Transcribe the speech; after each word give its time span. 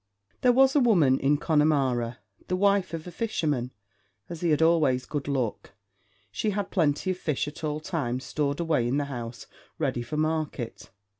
There 0.41 0.51
was 0.51 0.75
a 0.75 0.79
woman 0.79 1.19
in 1.19 1.37
Connemara, 1.37 2.17
the 2.47 2.55
wife 2.55 2.95
of 2.95 3.05
a 3.05 3.11
fisherman; 3.11 3.71
as 4.29 4.41
he 4.41 4.49
had 4.49 4.59
always 4.63 5.05
good 5.05 5.27
luck, 5.27 5.73
she 6.31 6.49
had 6.49 6.71
plenty 6.71 7.11
of 7.11 7.19
fish 7.19 7.47
at 7.47 7.63
all 7.63 7.79
times 7.79 8.23
stored 8.23 8.59
away 8.59 8.87
in 8.87 8.97
the 8.97 9.05
house 9.05 9.45
ready 9.77 10.01
for 10.01 10.17
market. 10.17 10.89